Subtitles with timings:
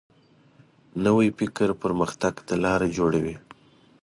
[1.05, 3.35] نوی فکر پرمختګ ته لاره جوړوي